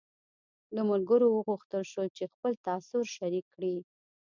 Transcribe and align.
له 0.75 0.81
ملګرو 0.91 1.27
وغوښتل 1.31 1.83
شول 1.91 2.07
چې 2.17 2.25
خپل 2.33 2.51
تاثر 2.67 3.03
شریک 3.15 3.45
کړي. 3.55 3.75